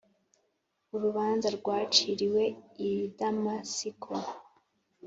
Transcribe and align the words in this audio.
Urubanza 0.95 1.47
rwaciriwe 1.57 2.43
iDamasiko 2.87 4.13